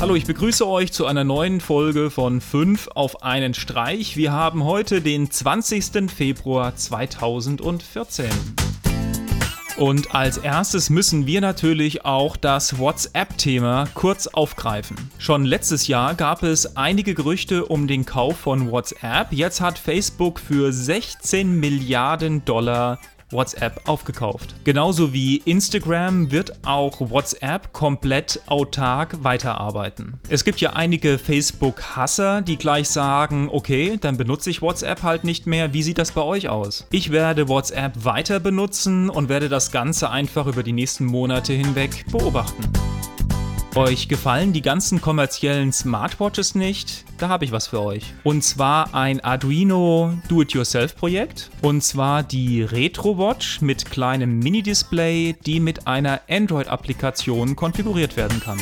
Hallo, 0.00 0.14
ich 0.14 0.26
begrüße 0.26 0.64
euch 0.64 0.92
zu 0.92 1.06
einer 1.06 1.24
neuen 1.24 1.60
Folge 1.60 2.08
von 2.10 2.40
5 2.40 2.86
auf 2.94 3.24
einen 3.24 3.52
Streich. 3.52 4.16
Wir 4.16 4.30
haben 4.30 4.62
heute 4.62 5.00
den 5.00 5.28
20. 5.28 6.08
Februar 6.08 6.76
2014. 6.76 8.26
Und 9.76 10.14
als 10.14 10.38
erstes 10.38 10.88
müssen 10.88 11.26
wir 11.26 11.40
natürlich 11.40 12.04
auch 12.04 12.36
das 12.36 12.78
WhatsApp-Thema 12.78 13.88
kurz 13.94 14.28
aufgreifen. 14.28 14.96
Schon 15.18 15.44
letztes 15.44 15.88
Jahr 15.88 16.14
gab 16.14 16.44
es 16.44 16.76
einige 16.76 17.14
Gerüchte 17.14 17.66
um 17.66 17.88
den 17.88 18.06
Kauf 18.06 18.36
von 18.38 18.70
WhatsApp. 18.70 19.32
Jetzt 19.32 19.60
hat 19.60 19.80
Facebook 19.80 20.38
für 20.38 20.72
16 20.72 21.58
Milliarden 21.58 22.44
Dollar 22.44 23.00
WhatsApp 23.30 23.82
aufgekauft. 23.86 24.54
Genauso 24.64 25.12
wie 25.12 25.36
Instagram 25.38 26.30
wird 26.30 26.52
auch 26.64 27.00
WhatsApp 27.00 27.72
komplett 27.72 28.40
autark 28.46 29.22
weiterarbeiten. 29.22 30.18
Es 30.28 30.44
gibt 30.44 30.60
ja 30.60 30.74
einige 30.74 31.18
Facebook-Hasser, 31.18 32.42
die 32.42 32.56
gleich 32.56 32.88
sagen, 32.88 33.48
okay, 33.50 33.98
dann 34.00 34.16
benutze 34.16 34.50
ich 34.50 34.62
WhatsApp 34.62 35.02
halt 35.02 35.24
nicht 35.24 35.46
mehr. 35.46 35.72
Wie 35.72 35.82
sieht 35.82 35.98
das 35.98 36.12
bei 36.12 36.22
euch 36.22 36.48
aus? 36.48 36.86
Ich 36.90 37.10
werde 37.10 37.48
WhatsApp 37.48 38.04
weiter 38.04 38.40
benutzen 38.40 39.10
und 39.10 39.28
werde 39.28 39.48
das 39.48 39.72
Ganze 39.72 40.10
einfach 40.10 40.46
über 40.46 40.62
die 40.62 40.72
nächsten 40.72 41.04
Monate 41.04 41.52
hinweg 41.52 42.04
beobachten. 42.10 42.62
Euch 43.74 44.08
gefallen 44.08 44.52
die 44.52 44.62
ganzen 44.62 45.00
kommerziellen 45.00 45.72
Smartwatches 45.72 46.54
nicht? 46.54 47.04
Da 47.18 47.28
habe 47.28 47.44
ich 47.44 47.52
was 47.52 47.68
für 47.68 47.82
euch. 47.82 48.14
Und 48.24 48.42
zwar 48.42 48.94
ein 48.94 49.20
Arduino 49.20 50.14
Do-it-yourself-Projekt. 50.28 51.50
Und 51.60 51.84
zwar 51.84 52.22
die 52.22 52.62
Retro 52.62 53.18
Watch 53.18 53.60
mit 53.60 53.90
kleinem 53.90 54.38
Mini-Display, 54.38 55.36
die 55.44 55.60
mit 55.60 55.86
einer 55.86 56.22
Android-Applikation 56.28 57.56
konfiguriert 57.56 58.16
werden 58.16 58.40
kann. 58.40 58.58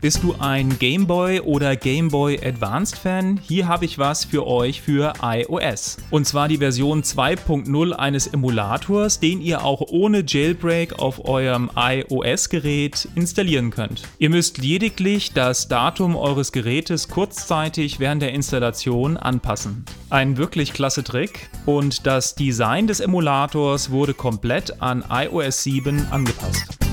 Bist 0.00 0.22
du 0.22 0.34
ein 0.38 0.78
Game 0.78 1.06
Boy 1.06 1.40
oder 1.40 1.74
Game 1.74 2.08
Boy 2.08 2.38
Advanced 2.44 2.98
Fan? 2.98 3.40
Hier 3.42 3.66
habe 3.66 3.86
ich 3.86 3.98
was 3.98 4.26
für 4.26 4.46
euch 4.46 4.82
für 4.82 5.14
iOS. 5.22 5.96
Und 6.10 6.26
zwar 6.26 6.48
die 6.48 6.58
Version 6.58 7.02
2.0 7.02 7.92
eines 7.92 8.26
Emulators, 8.26 9.20
den 9.20 9.40
ihr 9.40 9.64
auch 9.64 9.80
ohne 9.88 10.22
Jailbreak 10.26 10.98
auf 10.98 11.24
eurem 11.26 11.70
iOS-Gerät 11.74 13.08
installieren 13.14 13.70
könnt. 13.70 14.02
Ihr 14.18 14.30
müsst 14.30 14.58
lediglich 14.58 15.32
das 15.32 15.68
Datum 15.68 16.14
eures 16.14 16.52
Gerätes 16.52 17.08
kurzzeitig 17.08 17.98
während 17.98 18.20
der 18.20 18.32
Installation 18.32 19.16
anpassen. 19.16 19.86
Ein 20.10 20.36
wirklich 20.36 20.74
klasse 20.74 21.04
Trick 21.04 21.48
und 21.64 22.06
das 22.06 22.34
Design 22.34 22.86
des 22.86 23.00
Emulators 23.00 23.90
wurde 23.90 24.12
komplett 24.12 24.82
an 24.82 25.04
iOS 25.10 25.62
7 25.62 26.08
angepasst. 26.10 26.85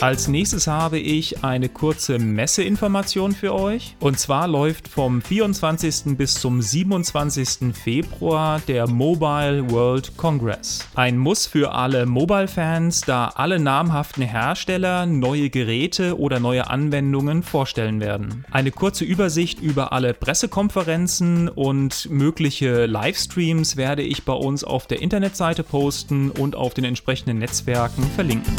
Als 0.00 0.28
nächstes 0.28 0.68
habe 0.68 1.00
ich 1.00 1.42
eine 1.42 1.68
kurze 1.68 2.20
Messeinformation 2.20 3.32
für 3.32 3.52
euch. 3.52 3.96
Und 3.98 4.16
zwar 4.20 4.46
läuft 4.46 4.86
vom 4.86 5.20
24. 5.20 6.16
bis 6.16 6.34
zum 6.34 6.62
27. 6.62 7.74
Februar 7.74 8.60
der 8.68 8.86
Mobile 8.86 9.68
World 9.72 10.16
Congress. 10.16 10.86
Ein 10.94 11.18
Muss 11.18 11.46
für 11.46 11.72
alle 11.72 12.06
Mobile-Fans, 12.06 13.00
da 13.00 13.32
alle 13.34 13.58
namhaften 13.58 14.22
Hersteller 14.22 15.04
neue 15.04 15.50
Geräte 15.50 16.16
oder 16.16 16.38
neue 16.38 16.70
Anwendungen 16.70 17.42
vorstellen 17.42 17.98
werden. 17.98 18.44
Eine 18.52 18.70
kurze 18.70 19.04
Übersicht 19.04 19.60
über 19.60 19.92
alle 19.92 20.14
Pressekonferenzen 20.14 21.48
und 21.48 22.08
mögliche 22.08 22.86
Livestreams 22.86 23.76
werde 23.76 24.02
ich 24.02 24.24
bei 24.24 24.32
uns 24.32 24.62
auf 24.62 24.86
der 24.86 25.02
Internetseite 25.02 25.64
posten 25.64 26.30
und 26.30 26.54
auf 26.54 26.72
den 26.72 26.84
entsprechenden 26.84 27.38
Netzwerken 27.38 28.04
verlinken. 28.14 28.54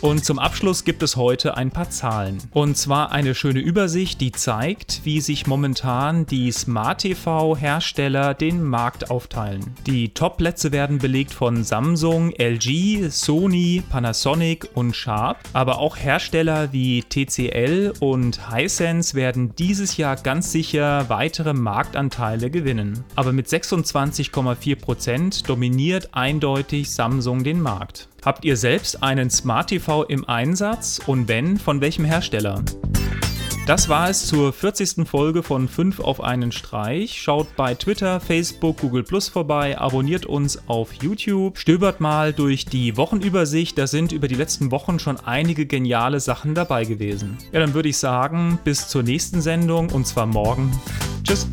Und 0.00 0.24
zum 0.24 0.38
Abschluss 0.38 0.84
gibt 0.84 1.02
es 1.02 1.16
heute 1.16 1.56
ein 1.56 1.72
paar 1.72 1.90
Zahlen. 1.90 2.38
Und 2.52 2.76
zwar 2.76 3.10
eine 3.10 3.34
schöne 3.34 3.58
Übersicht, 3.58 4.20
die 4.20 4.30
zeigt, 4.30 5.00
wie 5.02 5.20
sich 5.20 5.48
momentan 5.48 6.24
die 6.24 6.52
Smart 6.52 7.00
TV-Hersteller 7.00 8.34
den 8.34 8.62
Markt 8.62 9.10
aufteilen. 9.10 9.74
Die 9.88 10.10
Top-Plätze 10.10 10.70
werden 10.70 10.98
belegt 10.98 11.34
von 11.34 11.64
Samsung, 11.64 12.32
LG, 12.38 13.10
Sony, 13.10 13.82
Panasonic 13.90 14.68
und 14.74 14.94
Sharp. 14.94 15.38
Aber 15.52 15.78
auch 15.78 15.96
Hersteller 15.96 16.72
wie 16.72 17.02
TCL 17.02 17.94
und 17.98 18.54
Hisense 18.54 19.14
werden 19.14 19.52
dieses 19.56 19.96
Jahr 19.96 20.14
ganz 20.14 20.52
sicher 20.52 21.08
weitere 21.08 21.54
Marktanteile 21.54 22.50
gewinnen. 22.50 23.04
Aber 23.16 23.32
mit 23.32 23.48
26,4% 23.48 25.44
dominiert 25.44 26.10
eindeutig 26.12 26.92
Samsung 26.92 27.42
den 27.42 27.60
Markt. 27.60 28.08
Habt 28.28 28.44
ihr 28.44 28.58
selbst 28.58 29.02
einen 29.02 29.30
Smart 29.30 29.68
TV 29.68 30.04
im 30.04 30.28
Einsatz 30.28 31.00
und 31.06 31.28
wenn, 31.28 31.56
von 31.56 31.80
welchem 31.80 32.04
Hersteller? 32.04 32.62
Das 33.66 33.88
war 33.88 34.10
es 34.10 34.26
zur 34.26 34.52
40. 34.52 35.08
Folge 35.08 35.42
von 35.42 35.66
5 35.66 35.98
auf 36.00 36.22
einen 36.22 36.52
Streich. 36.52 37.22
Schaut 37.22 37.56
bei 37.56 37.74
Twitter, 37.74 38.20
Facebook, 38.20 38.82
Google 38.82 39.02
Plus 39.02 39.30
vorbei, 39.30 39.78
abonniert 39.78 40.26
uns 40.26 40.68
auf 40.68 40.92
YouTube, 41.02 41.56
stöbert 41.56 42.02
mal 42.02 42.34
durch 42.34 42.66
die 42.66 42.98
Wochenübersicht. 42.98 43.78
Da 43.78 43.86
sind 43.86 44.12
über 44.12 44.28
die 44.28 44.34
letzten 44.34 44.70
Wochen 44.72 44.98
schon 44.98 45.18
einige 45.20 45.64
geniale 45.64 46.20
Sachen 46.20 46.54
dabei 46.54 46.84
gewesen. 46.84 47.38
Ja, 47.52 47.60
dann 47.60 47.72
würde 47.72 47.88
ich 47.88 47.96
sagen, 47.96 48.58
bis 48.62 48.88
zur 48.88 49.04
nächsten 49.04 49.40
Sendung 49.40 49.88
und 49.88 50.06
zwar 50.06 50.26
morgen. 50.26 50.70
Tschüss. 51.24 51.48